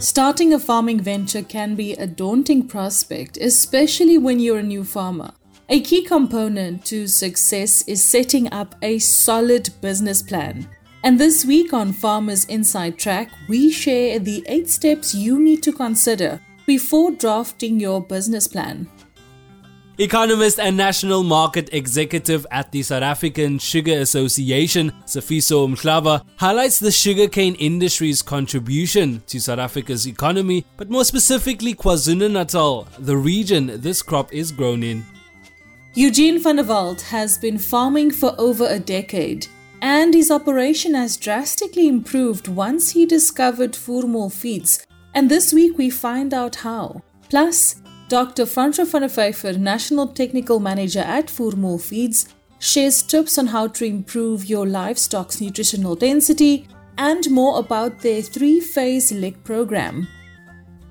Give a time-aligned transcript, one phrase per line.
[0.00, 5.30] Starting a farming venture can be a daunting prospect, especially when you're a new farmer.
[5.68, 10.66] A key component to success is setting up a solid business plan.
[11.04, 15.72] And this week on Farmers Inside Track, we share the eight steps you need to
[15.72, 18.88] consider before drafting your business plan.
[20.00, 26.90] Economist and National Market Executive at the South African Sugar Association, Sifiso Mhlaba, highlights the
[26.90, 34.32] sugarcane industry's contribution to South Africa's economy, but more specifically KwaZulu-Natal, the region this crop
[34.32, 35.04] is grown in.
[35.92, 39.48] Eugene van der Walt has been farming for over a decade,
[39.82, 45.90] and his operation has drastically improved once he discovered Voermol feeds, and this week we
[45.90, 47.02] find out how.
[47.28, 47.79] Plus,
[48.10, 48.44] Dr.
[48.44, 52.26] Van der National Technical Manager at Voermol Feeds,
[52.58, 56.66] shares tips on how to improve your livestock's nutritional density
[56.98, 60.08] and more about their three phase lick program.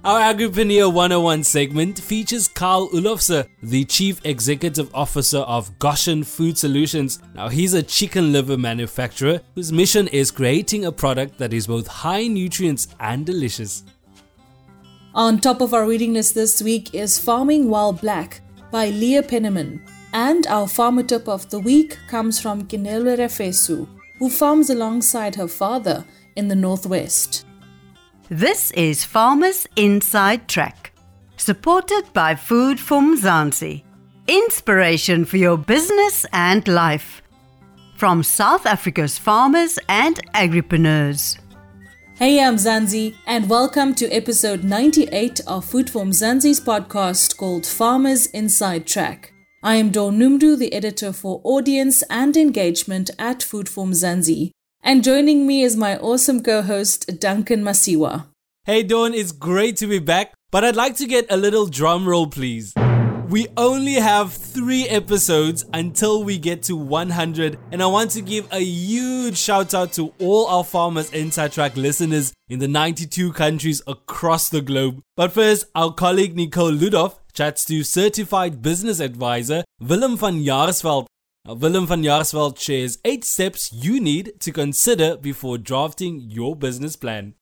[0.06, 7.20] Our Agripreneur 101 segment features Carl Olofse, the Chief Executive Officer of Goshen Food Solutions.
[7.36, 11.86] Now, he's a chicken liver manufacturer whose mission is creating a product that is both
[11.86, 13.84] high nutrients and delicious.
[15.20, 18.40] On top of our reading list this week is Farming While Black
[18.72, 19.84] by Leah Penniman.
[20.14, 23.86] And our farmer tip of the week comes from Kinelwe Refesu,
[24.18, 26.06] who farms alongside her father
[26.38, 27.46] in the Northwest.
[28.30, 30.94] This is Farmers Inside Track,
[31.36, 33.84] supported by Food for Mzansi.
[34.26, 37.22] Inspiration for your business and life.
[37.98, 41.38] From South Africa's farmers and agripreneurs.
[42.20, 48.26] Hey, I'm Zanzi, and welcome to episode 98 of Food for Mzansi's podcast called Farmers
[48.26, 49.32] Inside Track.
[49.64, 54.52] I am Dawn Numdu, the editor for audience and engagement at Food for Mzansi.
[54.84, 58.26] And joining me is my awesome co host, Duncan Masiwa.
[58.66, 62.06] Hey, Dawn, it's great to be back, but I'd like to get a little drum
[62.06, 62.74] roll, please.
[63.30, 68.48] We only have three episodes until we get to 100, and I want to give
[68.52, 73.84] a huge shout out to all our Farmers Inside Track listeners in the 92 countries
[73.86, 75.04] across the globe.
[75.16, 81.06] But first, our colleague Nicole Ludov chats to certified business advisor Willem van Jaarsveld.
[81.46, 86.96] Now, Willem van Jaarsveld shares eight steps you need to consider before drafting your business
[86.96, 87.36] plan.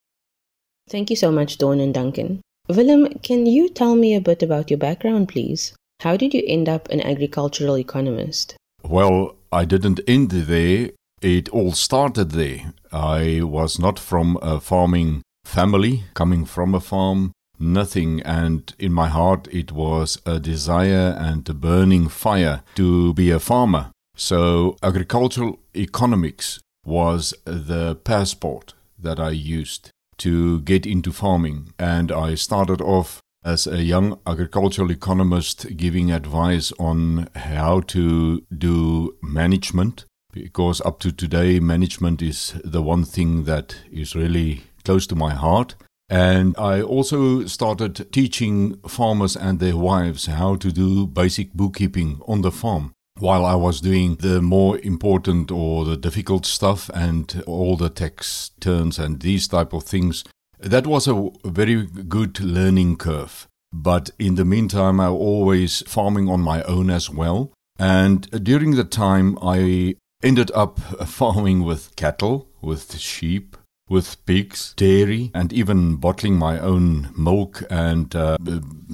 [0.90, 2.42] Thank you so much, Dawn and Duncan.
[2.70, 5.74] Willem, can you tell me a bit about your background, please?
[6.02, 8.58] How did you end up an agricultural economist?
[8.84, 10.90] Well, I didn't end there.
[11.22, 12.74] It all started there.
[12.92, 18.22] I was not from a farming family, coming from a farm, nothing.
[18.24, 23.40] And in my heart, it was a desire and a burning fire to be a
[23.40, 23.92] farmer.
[24.18, 31.74] So, agricultural economics was the passport that I used to get into farming.
[31.80, 39.16] And I started off as a young agricultural economist giving advice on how to do
[39.22, 40.06] management.
[40.34, 45.34] Because up to today, management is the one thing that is really close to my
[45.34, 45.76] heart.
[46.10, 52.42] And I also started teaching farmers and their wives how to do basic bookkeeping on
[52.42, 57.78] the farm while I was doing the more important or the difficult stuff and all
[57.78, 60.24] the tax turns and these type of things,
[60.60, 63.48] that was a very good learning curve.
[63.74, 67.52] But in the meantime, I was always farming on my own as well.
[67.78, 73.56] And during the time, I ended up farming with cattle, with sheep,
[73.90, 78.38] with pigs, dairy, and even bottling my own milk and uh,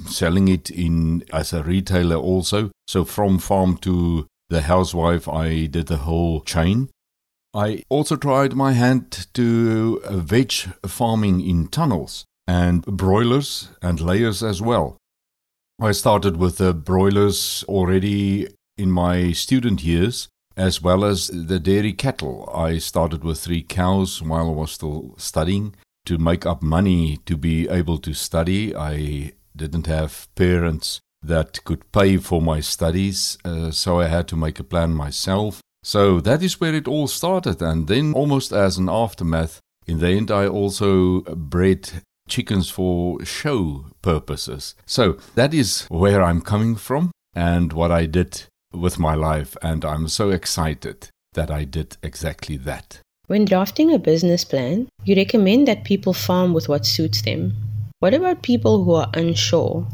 [0.06, 2.70] selling it in as a retailer also.
[2.86, 6.90] So from farm to the housewife, I did the whole chain.
[7.54, 10.52] I also tried my hand to veg
[10.86, 14.96] farming in tunnels and broilers and layers as well.
[15.80, 21.92] I started with the broilers already in my student years as well as the dairy
[21.92, 22.48] cattle.
[22.54, 25.74] I started with three cows while I was still studying.
[26.06, 31.90] To make up money to be able to study, I didn't have parents that could
[31.92, 35.60] pay for my studies, uh, so I had to make a plan myself.
[35.82, 37.60] So that is where it all started.
[37.62, 41.90] And then, almost as an aftermath, in the end, I also bred
[42.28, 44.74] chickens for show purposes.
[44.86, 49.84] So that is where I'm coming from and what I did with my life, and
[49.84, 53.00] I'm so excited that I did exactly that.
[53.26, 57.54] When drafting a business plan, you recommend that people farm with what suits them.
[58.00, 59.86] What about people who are unsure?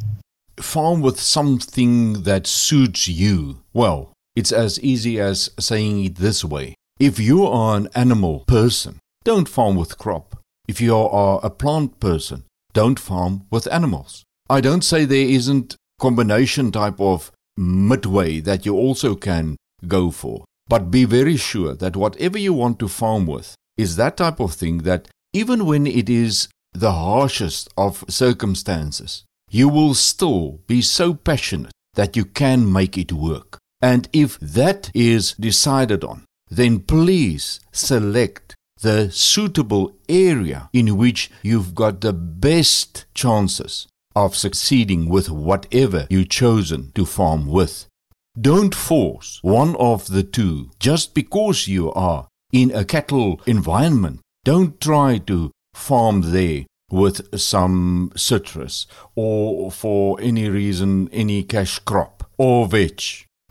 [0.60, 3.62] Farm with something that suits you.
[3.72, 6.74] Well, it's as easy as saying it this way.
[6.98, 10.38] If you are an animal person, don't farm with crop.
[10.68, 14.22] If you are a plant person, don't farm with animals.
[14.48, 19.56] I don't say there isn't combination type of midway that you also can
[19.86, 20.44] go for.
[20.68, 24.52] But be very sure that whatever you want to farm with is that type of
[24.54, 31.14] thing that even when it is the harshest of circumstances, you will still be so
[31.14, 33.58] passionate that you can make it work.
[33.82, 41.74] And if that is decided on, then please select the suitable area in which you've
[41.74, 43.86] got the best chances
[44.16, 47.86] of succeeding with whatever you've chosen to farm with.
[48.40, 54.20] Don't force one of the two just because you are in a cattle environment.
[54.44, 62.28] Don't try to farm there with some citrus or for any reason any cash crop
[62.38, 63.02] or veg.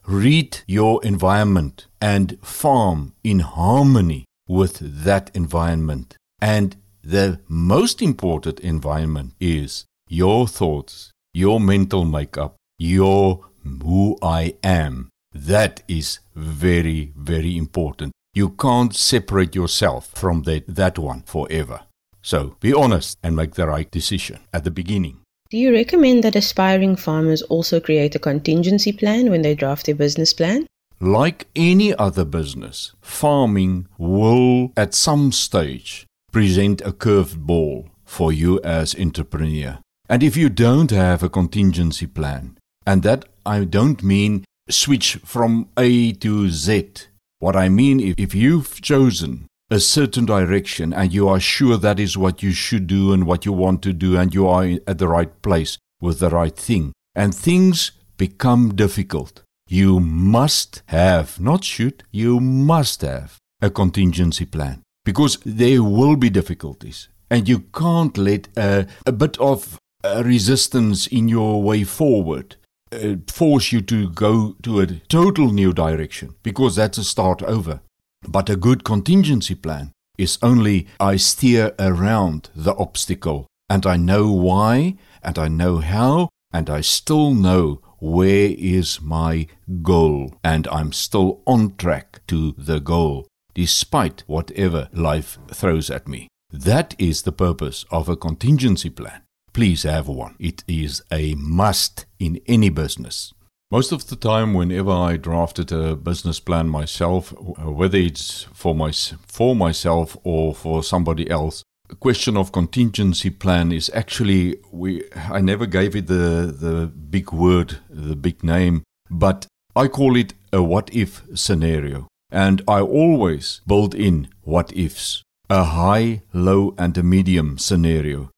[0.06, 6.18] Read your environment and farm in harmony with that environment.
[6.42, 15.10] And the most important environment is your thoughts, your mental makeup, your who I am.
[15.32, 18.12] That is very, very important.
[18.34, 21.82] You can't separate yourself from that, that one forever.
[22.30, 25.18] So be honest and make the right decision at the beginning.
[25.50, 29.96] Do you recommend that aspiring farmers also create a contingency plan when they draft their
[29.96, 30.68] business plan?
[31.00, 38.62] Like any other business, farming will at some stage present a curved ball for you
[38.64, 39.80] as entrepreneur.
[40.08, 45.70] And if you don't have a contingency plan, and that I don't mean switch from
[45.78, 46.92] A to Z.
[47.40, 52.00] What I mean, if, if you've chosen a certain direction and you are sure that
[52.00, 54.98] is what you should do and what you want to do, and you are at
[54.98, 61.64] the right place with the right thing, and things become difficult, you must have, not
[61.64, 68.18] should, you must have a contingency plan because there will be difficulties and you can't
[68.18, 72.56] let a, bit of a resistance in your way forward
[72.92, 77.82] uh, force you to go to a total new direction because that's a start over.
[78.28, 84.32] But a good contingency plan is only I steer around the obstacle and I know
[84.32, 89.48] why and I know how and I still know where is my
[89.82, 96.28] goal and I'm still on track to the goal despite whatever life throws at me.
[96.52, 99.22] That is the purpose of a contingency plan
[99.60, 100.36] please have one.
[100.40, 103.34] It is a must in any business.
[103.72, 108.74] Most of the time, whenever I drafted a business plan myself, uh, whether it's for,
[108.74, 115.04] my, for myself or for somebody else, the question of contingency plan is actually we
[115.16, 120.34] I never gave it the the big word, the big name, but I call it
[120.54, 122.08] a what if scenario.
[122.32, 125.24] And I always build in what ifs.
[125.50, 128.30] A high, low and a medium scenario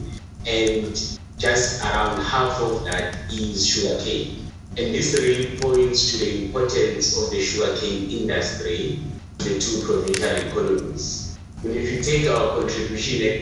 [0.46, 4.46] And just around half of that is sugarcane.
[4.76, 9.00] And this really points to the importance of the sugarcane industry
[9.44, 11.29] the two provincial economies.
[11.62, 13.40] And if you take our contribution at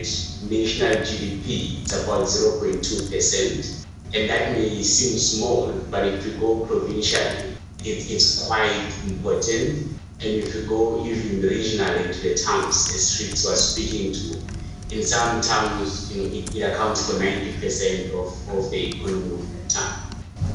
[0.50, 3.86] national GDP, it's about 0.2%.
[4.14, 9.98] And that may seem small, but if you go provincially, it is quite important.
[10.18, 15.04] And if you go even regionally to the towns, the streets we're speaking to, in
[15.04, 19.68] some towns, you know, it, it accounts for 90% of, of the economy of the
[19.68, 19.96] town.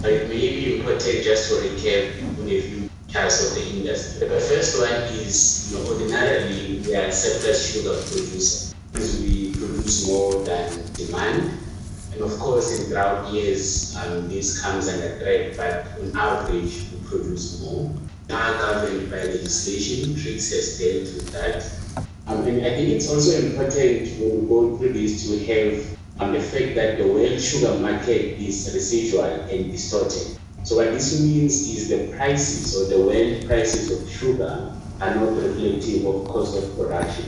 [0.01, 2.82] But it may be important just to recap on a few
[3.13, 4.27] parts of the industry.
[4.27, 4.91] The first one
[5.21, 11.59] is, you know, ordinarily we are surplus sugar producer because we produce more than demand.
[12.11, 17.07] And of course, in drought years, um, this comes under threat, but on average, we
[17.07, 17.93] produce more.
[18.31, 22.05] Our government by legislation treats us dealt with that.
[22.25, 26.33] Um, and I think it's also important when we go through this to have um,
[26.33, 30.39] the fact that the world sugar market is residual and distorted.
[30.63, 35.35] So what this means is the prices or the world prices of sugar are not
[35.35, 37.25] reflective of cost of production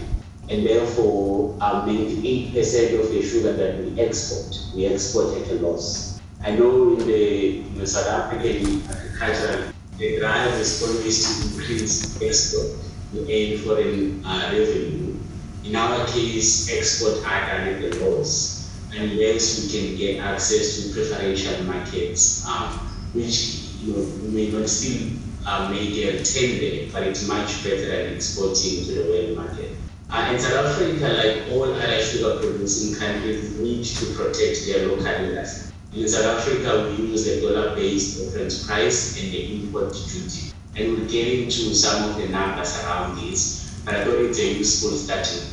[0.50, 6.22] and therefore um, 98% of the sugar that we export, we export at a loss.
[6.44, 12.22] I know in the, in the South African agriculture, the drive is always to increase
[12.22, 12.68] export
[13.12, 15.18] to aid foreign uh, revenue.
[15.64, 21.64] In our case, export are at a loss, unless we can get access to preferential
[21.64, 23.96] markets, um, which you
[24.32, 25.18] may not still
[25.48, 29.72] uh, a tender, but it's much better than exporting to the world market.
[30.10, 35.06] Uh, in South Africa, like all other sugar producing countries, need to protect their local
[35.06, 35.74] industry.
[35.94, 40.52] In South Africa, we use the dollar based reference price and the import duty.
[40.76, 44.54] And we'll get into some of the numbers around this, but I thought it's a
[44.54, 45.48] useful starting.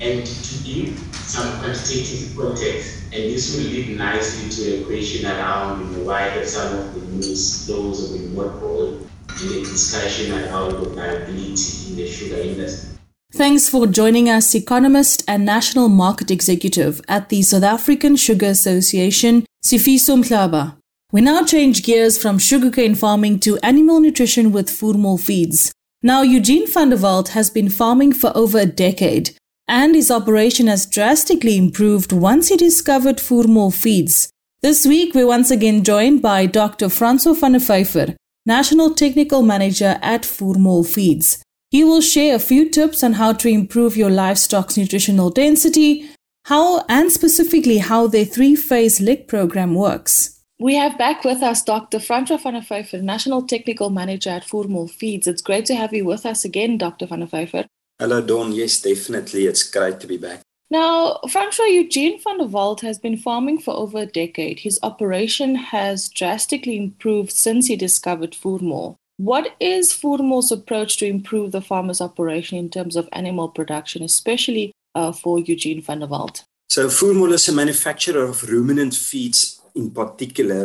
[0.00, 5.80] And to give some quantitative context, and this will lead nicely to a question around
[5.80, 11.96] you know, why have some of the mothballed and the discussion around the viability in
[11.96, 12.96] the sugar industry.
[13.32, 19.46] Thanks for joining us, economist and national market executive at the South African Sugar Association,
[19.64, 20.76] Sifiso Mhlaba.
[21.12, 25.72] We now change gears from sugarcane farming to animal nutrition with Voermol Feeds.
[26.02, 29.30] Now, Eugene van der Walt has been farming for over a decade,
[29.68, 34.28] and his operation has drastically improved once he discovered Voermol Feeds.
[34.62, 36.90] This week, we're once again joined by Dr.
[36.90, 38.14] Francois van der Vyver,
[38.44, 41.42] National Technical Manager at Voermol Feeds.
[41.70, 46.10] He will share a few tips on how to improve your livestock's nutritional density,
[46.44, 50.38] how and specifically how their three-phase lick program works.
[50.58, 51.98] We have back with us Dr.
[51.98, 55.26] Francois van der Vyver, National Technical Manager at Voermol Feeds.
[55.26, 57.06] It's great to have you with us again, Dr.
[57.06, 57.64] van der Vyver.
[57.98, 58.52] Hello, Dawn.
[58.52, 59.46] Yes, definitely.
[59.46, 60.42] It's great to be back.
[60.70, 64.60] Now, Francois Eugene van der Walt has been farming for over a decade.
[64.60, 68.94] His operation has drastically improved since he discovered Voermol.
[69.16, 74.72] What is Voermol's approach to improve the farmer's operation in terms of animal production, especially
[74.94, 76.44] uh, for Eugene van der Walt?
[76.68, 80.62] So, Voermol is a manufacturer of ruminant feeds in particular,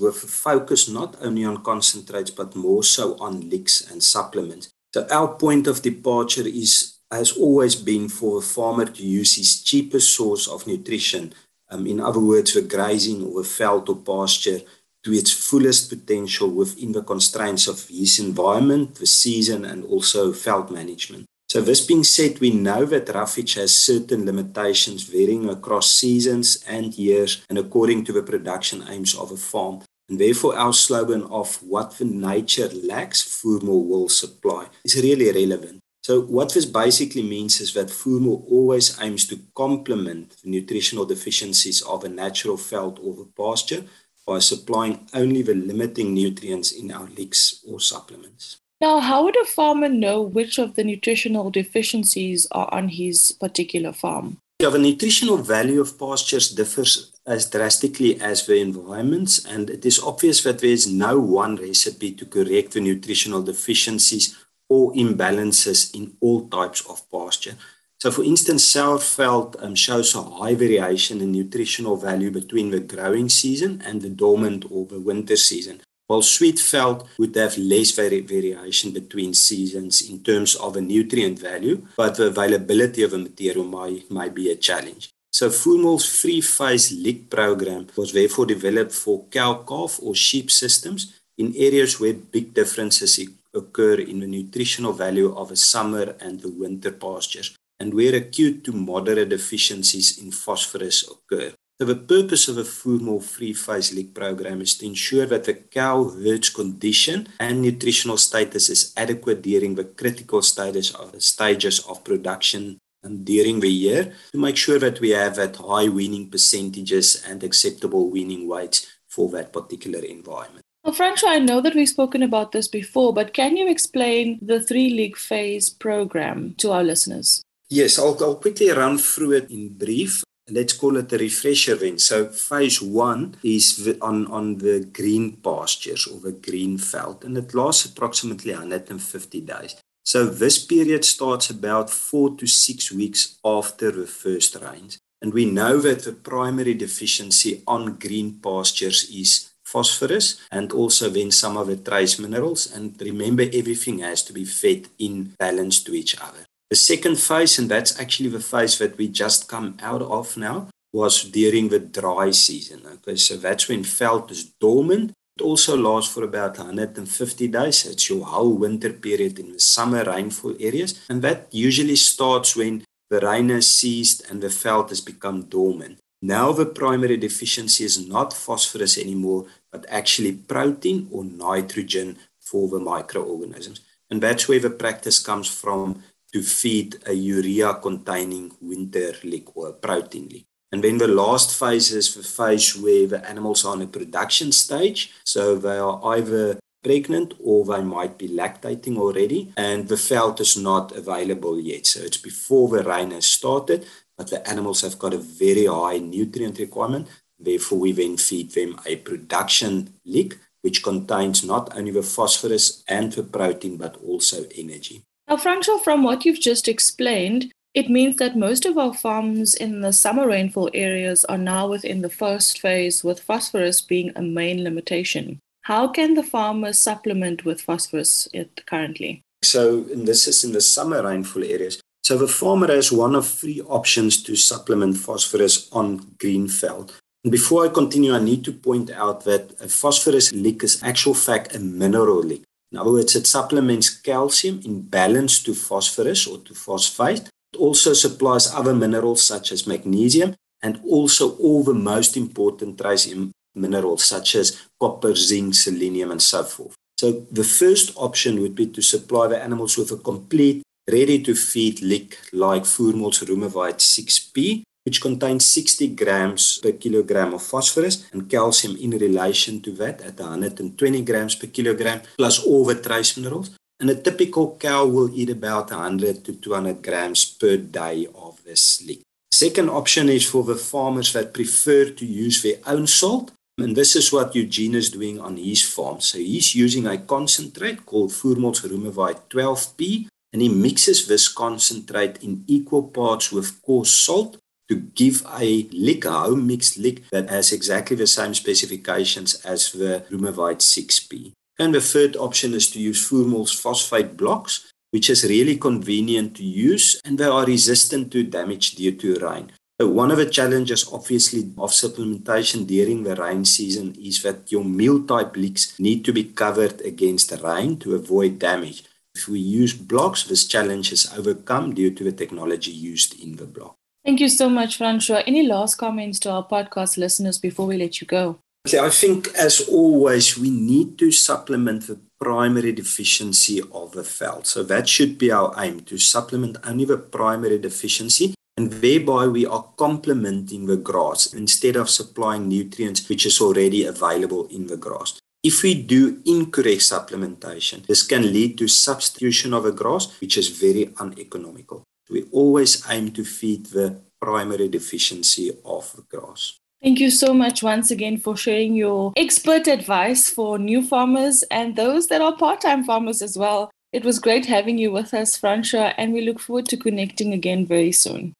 [0.00, 4.68] with a focus not only on concentrates but more so on licks and supplements.
[4.94, 9.62] So, our point of departure is has always been for a farmer to use his
[9.62, 11.34] cheapest source of nutrition,
[11.70, 14.60] um, in other words, for grazing or a veld or pasture,
[15.02, 20.70] to its fullest potential within the constraints of his environment, the season, and also veld
[20.70, 21.24] management.
[21.48, 26.92] So, this being said, we know that roughage has certain limitations varying across seasons and
[26.94, 29.82] years and according to the production aims of a farm.
[30.08, 35.78] And therefore, our slogan of what the nature lacks, Voermol will supply is really relevant.
[36.06, 41.82] So, what this basically means is that Voermol always aims to complement the nutritional deficiencies
[41.82, 43.82] of a natural veld or a pasture
[44.24, 48.58] by supplying only the limiting nutrients in our licks or supplements.
[48.80, 53.92] Now, how would a farmer know which of the nutritional deficiencies are on his particular
[53.92, 54.38] farm?
[54.60, 59.98] Yeah, the nutritional value of pastures differs as drastically as the environments, and it is
[59.98, 66.16] obvious that there is no one recipe to correct the nutritional deficiencies or imbalances in
[66.20, 67.54] all types of pasture.
[67.98, 73.28] So, for instance, Sauerfeld um, shows a high variation in nutritional value between the growing
[73.28, 78.92] season and the dormant or the winter season while Sweetveld would have less vari- variation
[78.92, 84.10] between seasons in terms of a nutrient value, but the availability of a material might,
[84.10, 85.10] might be a challenge.
[85.32, 91.20] So Voermol's free phase lick program was therefore developed for cow calf or sheep systems
[91.36, 93.18] in areas where big differences
[93.56, 98.64] occur in the nutritional value of a summer and the winter pastures and where acute
[98.64, 101.52] to moderate deficiencies in phosphorus occur.
[101.78, 105.54] So the purpose of a Voermol free phase lick program is to ensure that the
[105.54, 111.80] cow herd's condition and nutritional status is adequate during the critical stages of the stages
[111.80, 116.30] of production and during the year to make sure that we have that high weaning
[116.30, 120.65] percentages and acceptable weaning weights for that particular environment.
[120.86, 124.60] Well, Francois, I know that we've spoken about this before, but can you explain the
[124.60, 127.42] three lick phase program to our listeners?
[127.68, 131.98] Yes, I'll, I'll quickly run through it in brief let's call it a refresher then.
[131.98, 137.54] So phase one is on, on the green pastures or the green veld, and it
[137.54, 139.74] lasts approximately 150 days.
[140.04, 144.98] So this period starts about four to six weeks after the first rains.
[145.20, 151.30] And we know that the primary deficiency on green pastures is phosphorus and also then
[151.30, 152.72] some of the trace minerals.
[152.72, 156.46] And remember, everything has to be fed in balance to each other.
[156.70, 160.68] The second phase, and that's actually the phase that we just come out of now,
[160.92, 162.80] was during the dry season.
[162.86, 165.12] Okay, so that's when veld is dormant.
[165.38, 167.84] It also lasts for about 150 days.
[167.84, 170.98] It's your whole winter period in the summer rainfall areas.
[171.10, 175.98] And that usually starts when the rain has ceased and the veld has become dormant.
[176.22, 182.78] Now the primary deficiency is not phosphorus anymore, but actually protein or nitrogen for the
[182.78, 183.80] microorganisms.
[184.10, 186.02] And that's where the practice comes from
[186.32, 190.44] to feed a urea containing winter lick or protein lick.
[190.72, 194.52] And then the last phase is the phase where the animals are in a production
[194.52, 195.12] stage.
[195.24, 200.56] So they are either pregnant or they might be lactating already, and the veld is
[200.56, 201.84] not available yet.
[201.86, 205.98] So it's before the rain has started, but the animals have got a very high
[205.98, 207.08] nutrient requirement.
[207.38, 213.12] Therefore, we then feed them a production lick, which contains not only the phosphorus and
[213.12, 215.02] the protein, but also energy.
[215.28, 219.82] Now, Francois, from what you've just explained, it means that most of our farms in
[219.82, 224.64] the summer rainfall areas are now within the first phase, with phosphorus being a main
[224.64, 225.40] limitation.
[225.62, 228.28] How can the farmers supplement with phosphorus
[228.66, 229.22] currently?
[229.42, 231.82] So, this is in the summer rainfall areas.
[232.06, 236.48] So, the farmer has one of three options to supplement phosphorus on green.
[236.62, 241.14] And before I continue, I need to point out that a phosphorus lick is actual
[241.14, 242.42] fact a mineral lick.
[242.70, 247.28] In other words, it supplements calcium in balance to phosphorus or to phosphate.
[247.52, 253.12] It also supplies other minerals such as magnesium and also all the most important trace
[253.56, 256.76] minerals such as copper, zinc, selenium, and so forth.
[257.00, 261.34] So the first option would be to supply the animals with a complete, ready to
[261.34, 268.30] feed lick like Voermol's Rumavite 6P, which contains 60 grams per kilogram of phosphorus and
[268.30, 273.50] calcium in relation to that at 120 grams per kilogram, plus all the trace minerals.
[273.80, 278.82] And a typical cow will eat about 100 to 200 grams per day of this
[278.86, 279.00] lick.
[279.32, 283.32] Second option is for the farmers that prefer to use their own salt.
[283.58, 286.00] And this is what Eugene is doing on his farm.
[286.00, 292.44] So he's using a concentrate called Voermol's Rumavite 12P, and he mixes this concentrate in
[292.46, 297.96] equal parts with coarse salt to give a a home mixed lick that has exactly
[297.96, 301.32] the same specifications as the Rumavite 6P.
[301.58, 304.72] And the third option is to use Voermol's phosphate blocks.
[304.96, 309.52] which is really convenient to use and they are resistant to damage due to rain.
[309.78, 315.04] One of the challenges, obviously, of supplementation during the rain season is that your meal
[315.04, 318.84] type leeks need to be covered against the rain to avoid damage.
[319.16, 323.46] If we use blocks, this challenge is overcome due to the technology used in the
[323.46, 323.74] block.
[324.04, 325.22] Thank you so much, Francois.
[325.26, 328.38] Any last comments to our podcast listeners before we let you go?
[328.66, 334.46] I think, as always, we need to supplement the primary deficiency of the veld.
[334.46, 339.46] So that should be our aim to supplement only the primary deficiency and thereby we
[339.46, 345.18] are complementing the grass instead of supplying nutrients which is already available in the grass.
[345.46, 350.48] If we do incorrect supplementation, this can lead to substitution of a grass, which is
[350.48, 351.84] very uneconomical.
[352.10, 356.58] We always aim to feed the primary deficiency of the grass.
[356.82, 361.76] Thank you so much once again for sharing your expert advice for new farmers and
[361.76, 363.70] those that are part time farmers as well.
[363.92, 367.66] It was great having you with us, Francois, and we look forward to connecting again
[367.66, 368.34] very soon.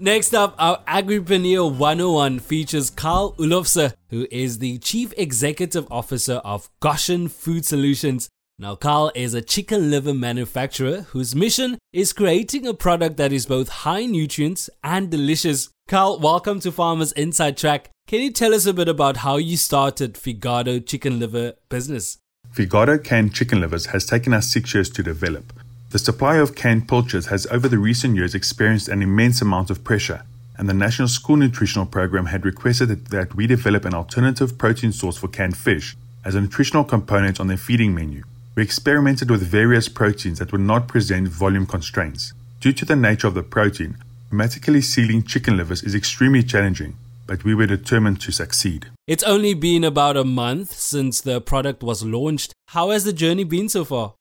[0.00, 6.70] Next up, our Agripreneur 101 features Carl Olofse, who is the Chief Executive Officer of
[6.78, 8.28] Goshen Food Solutions.
[8.60, 13.46] Now, Carl is a chicken liver manufacturer whose mission is creating a product that is
[13.46, 15.68] both high nutrients and delicious.
[15.88, 17.90] Carl, welcome to Farmers Inside Track.
[18.06, 22.18] Can you tell us a bit about how you started Figado Chicken Liver business?
[22.54, 25.52] Figado canned chicken livers has taken us six years to develop.
[25.90, 29.84] The supply of canned pilchards has over the recent years experienced an immense amount of
[29.84, 30.22] pressure,
[30.58, 35.16] and the National School Nutritional Program had requested that we develop an alternative protein source
[35.16, 35.96] for canned fish
[36.26, 38.24] as a nutritional component on their feeding menu.
[38.54, 42.34] We experimented with various proteins that would not present volume constraints.
[42.60, 43.96] Due to the nature of the protein,
[44.28, 46.96] hermetically sealing chicken livers is extremely challenging,
[47.26, 48.90] but we were determined to succeed.
[49.06, 52.52] It's only been about a month since the product was launched.
[52.68, 54.14] How has the journey been so far?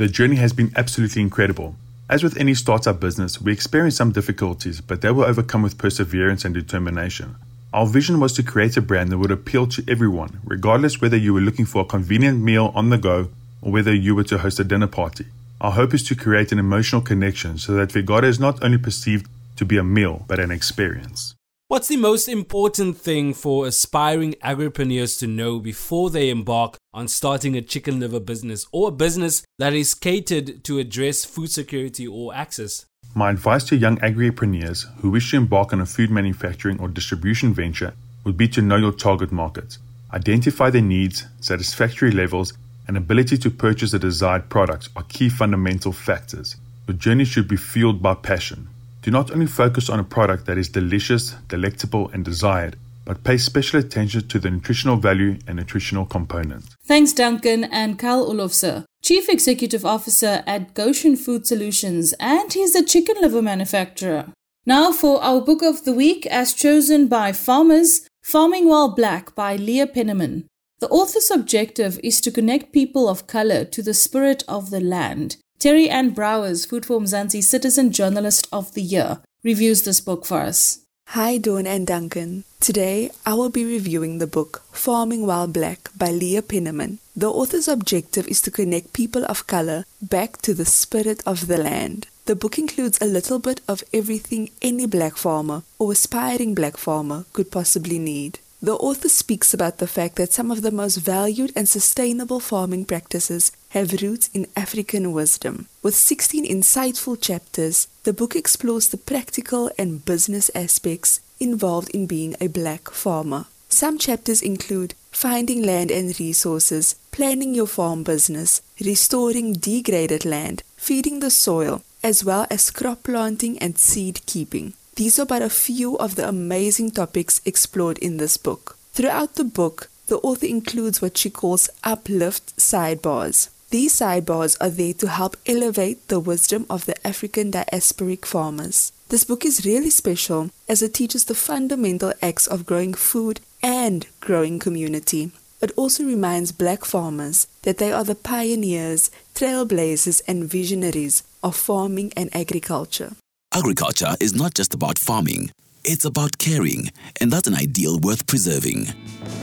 [0.00, 1.76] The journey has been absolutely incredible.
[2.08, 6.42] As with any startup business, we experienced some difficulties, but they were overcome with perseverance
[6.42, 7.36] and determination.
[7.74, 11.34] Our vision was to create a brand that would appeal to everyone, regardless whether you
[11.34, 13.28] were looking for a convenient meal on the go
[13.60, 15.26] or whether you were to host a dinner party.
[15.60, 19.28] Our hope is to create an emotional connection so that Figado is not only perceived
[19.56, 21.34] to be a meal, but an experience.
[21.70, 27.56] What's the most important thing for aspiring agripreneurs to know before they embark on starting
[27.56, 32.34] a chicken liver business or a business that is catered to address food security or
[32.34, 32.86] access?
[33.14, 37.54] My advice to young agripreneurs who wish to embark on a food manufacturing or distribution
[37.54, 39.78] venture would be to know your target market,
[40.12, 42.52] identify their needs, satisfactory levels,
[42.88, 46.56] and ability to purchase the desired product are key fundamental factors.
[46.88, 48.66] Your journey should be fueled by passion,
[49.02, 53.38] do not only focus on a product that is delicious, delectable, and desired, but pay
[53.38, 56.64] special attention to the nutritional value and nutritional component.
[56.84, 62.84] Thanks, Duncan and Carl Olofse, Chief Executive Officer at Goshen Food Solutions, and he's a
[62.84, 64.26] chicken liver manufacturer.
[64.66, 69.56] Now for our book of the week, as chosen by farmers, Farming While Black by
[69.56, 70.46] Leah Penniman.
[70.80, 75.36] The author's objective is to connect people of color to the spirit of the land
[75.60, 80.40] Terry Ann Browers, Food for Mzansi Citizen Journalist of the Year, reviews this book for
[80.40, 80.78] us.
[81.08, 82.44] Hi, Dawn and Duncan.
[82.60, 86.98] Today, I will be reviewing the book Farming While Black by Leah Penniman.
[87.14, 91.58] The author's objective is to connect people of color back to the spirit of the
[91.58, 92.06] land.
[92.24, 97.26] The book includes a little bit of everything any black farmer or aspiring black farmer
[97.34, 98.38] could possibly need.
[98.62, 102.84] The author speaks about the fact that some of the most valued and sustainable farming
[102.84, 105.66] practices have roots in African wisdom.
[105.82, 112.36] With 16 insightful chapters, the book explores the practical and business aspects involved in being
[112.38, 113.46] a black farmer.
[113.70, 121.20] Some chapters include finding land and resources, planning your farm business, restoring degraded land, feeding
[121.20, 124.74] the soil, as well as crop planting and seed keeping.
[124.96, 128.76] These are but a few of the amazing topics explored in this book.
[128.92, 133.48] Throughout the book, the author includes what she calls uplift sidebars.
[133.70, 138.92] These sidebars are there to help elevate the wisdom of the African diasporic farmers.
[139.08, 144.06] This book is really special as it teaches the fundamental acts of growing food and
[144.20, 145.30] growing community.
[145.60, 152.12] it also reminds black farmers that they are the pioneers, trailblazers, and visionaries of farming
[152.16, 153.12] and agriculture.
[153.52, 155.50] Agriculture is not just about farming,
[155.82, 156.88] it's about caring,
[157.20, 158.86] and that's an ideal worth preserving.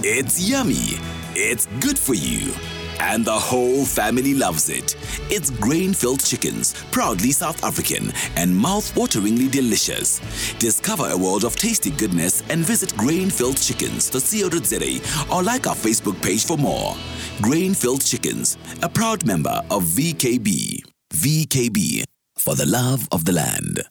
[0.02, 0.98] It's yummy,
[1.36, 2.54] it's good for you,
[3.02, 4.96] and the whole family loves it.
[5.30, 10.22] It's grain filled chickens, proudly South African and mouth wateringly delicious.
[10.58, 16.58] Discover a world of tasty goodness and visit grainfilledchickens.co.za or like our Facebook page for
[16.58, 16.96] more.
[17.42, 20.80] Grain Filled Chickens, a proud member of VKB.
[21.14, 22.06] VKB,
[22.38, 23.82] for the love of the land.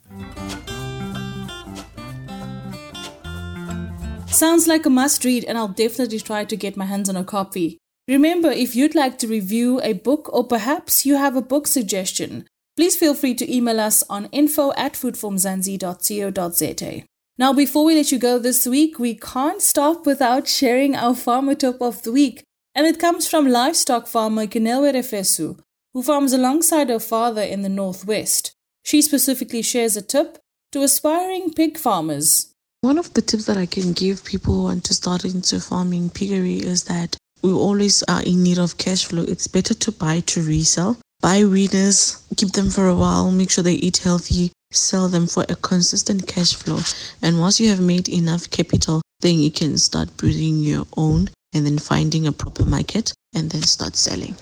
[4.36, 7.24] Sounds like a must read, and I'll definitely try to get my hands on a
[7.24, 7.78] copy.
[8.06, 12.46] Remember, if you'd like to review a book or perhaps you have a book suggestion,
[12.76, 17.04] please feel free to email us on info at foodformzansi.co.za.
[17.38, 21.54] Now, before we let you go this week, we can't stop without sharing our farmer
[21.54, 22.42] tip of the week,
[22.74, 25.58] and it comes from livestock farmer Kinelwe Refesu,
[25.94, 28.52] who farms alongside her father in the Northwest.
[28.82, 30.36] She specifically shares a tip
[30.72, 32.52] to aspiring pig farmers.
[32.82, 36.10] One of the tips that I can give people who want to start into farming
[36.10, 39.22] piggery is that we always are in need of cash flow.
[39.22, 40.98] It's better to buy to resell.
[41.20, 45.44] Buy weaners, keep them for a while, make sure they eat healthy, sell them for
[45.48, 46.80] a consistent cash flow.
[47.22, 51.66] And once you have made enough capital, then you can start breeding your own and
[51.66, 54.36] then finding a proper market and then start selling.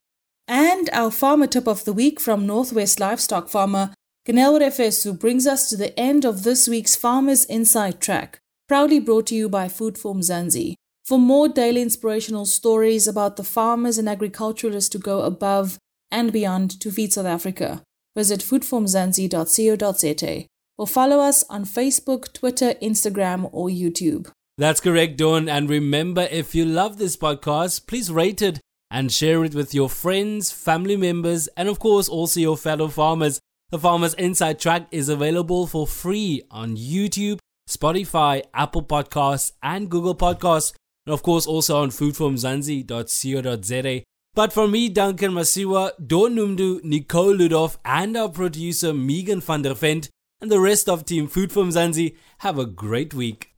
[0.49, 3.93] And our farmer tip of the week from Northwest Livestock Farmer
[4.27, 9.27] Ganel Refesu brings us to the end of this week's Farmers Inside Track, proudly brought
[9.27, 10.77] to you by Food for.
[11.05, 15.77] For more daily inspirational stories about the farmers and agriculturalists to go above
[16.11, 17.83] and beyond to feed South Africa,
[18.17, 20.47] visit foodformzansi.co.za
[20.79, 24.31] or follow us on Facebook, Twitter, Instagram, or YouTube.
[24.57, 25.51] That's correct, Dawn.
[25.51, 28.59] And remember, if you love this podcast, please rate it
[28.91, 33.39] and share it with your friends, family members, and of course, also your fellow farmers.
[33.70, 40.14] The Farmers Inside Track is available for free on YouTube, Spotify, Apple Podcasts, and Google
[40.14, 40.74] Podcasts,
[41.07, 44.03] and of course also on foodformzansi.co.za.
[44.35, 49.74] But for me, Duncan Masiwa, Dawn Numdu, Nicole Ludov, and our producer Megan van der
[49.74, 53.55] Vent, and the rest of Team Food for Mzansi, have a great week.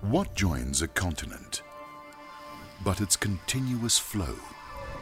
[0.00, 1.62] What joins a continent?
[2.82, 4.36] But its continuous flow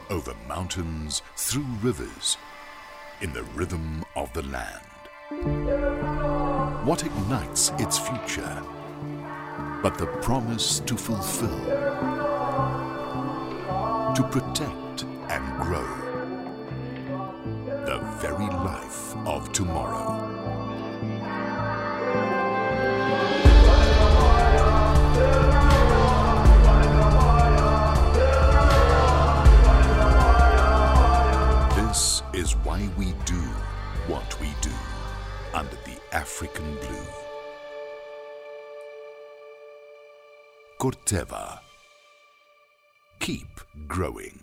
[0.09, 2.37] over mountains, through rivers,
[3.21, 4.83] in the rhythm of the land.
[6.85, 8.63] What ignites its future?
[9.81, 11.59] But the promise to fulfill,
[14.15, 15.87] to protect and grow
[17.85, 20.46] the very life of tomorrow.
[36.17, 37.07] African blue.
[40.79, 41.59] Corteva.
[43.19, 44.39] Keep growing.